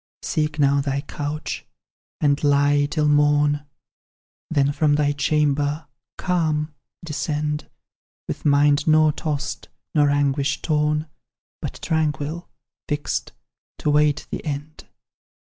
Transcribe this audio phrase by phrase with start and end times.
[0.23, 1.63] "Seek now thy couch,
[2.19, 3.67] and lie till morn,
[4.49, 5.85] Then from thy chamber,
[6.17, 6.73] calm,
[7.05, 7.69] descend,
[8.27, 11.07] With mind nor tossed, nor anguish torn,
[11.61, 12.49] But tranquil,
[12.89, 13.33] fixed,
[13.77, 14.87] to wait the end.